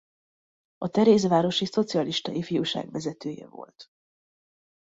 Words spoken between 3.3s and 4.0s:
volt.